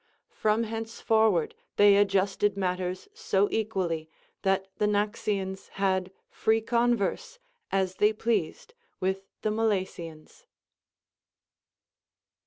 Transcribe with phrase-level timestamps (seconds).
[0.31, 4.09] From hencefor ward they adjusted matters so equally,
[4.41, 7.37] that the Naxians had free conΛ'erse,
[7.71, 10.45] as they pleased, with the Milesians.